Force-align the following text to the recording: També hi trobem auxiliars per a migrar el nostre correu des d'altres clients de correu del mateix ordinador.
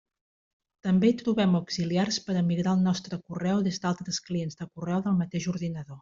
També 0.85 1.09
hi 1.11 1.17
trobem 1.19 1.53
auxiliars 1.59 2.17
per 2.29 2.37
a 2.39 2.43
migrar 2.49 2.73
el 2.77 2.81
nostre 2.89 3.19
correu 3.33 3.61
des 3.71 3.77
d'altres 3.83 4.19
clients 4.31 4.57
de 4.63 4.69
correu 4.79 5.05
del 5.09 5.21
mateix 5.25 5.47
ordinador. 5.57 5.99